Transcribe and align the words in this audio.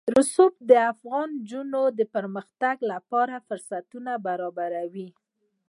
رسوب 0.17 0.53
د 0.69 0.71
افغان 0.91 1.27
نجونو 1.39 1.81
د 1.99 2.01
پرمختګ 2.15 2.75
لپاره 2.91 3.35
فرصتونه 3.47 4.11
برابروي. 4.27 5.09